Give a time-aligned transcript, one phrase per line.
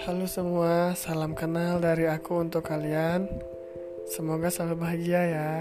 [0.00, 3.28] Halo semua, salam kenal dari aku untuk kalian.
[4.08, 5.52] Semoga selalu bahagia ya.